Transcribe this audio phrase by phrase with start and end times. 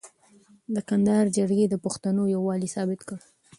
[0.73, 3.17] د کندهار جرګې د پښتنو یووالی ثابت کړ.